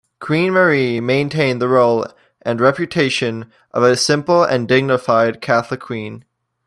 [0.19, 2.07] Queen Marie maintained the role
[2.41, 6.25] and reputation of a simple and dignified Catholic queen.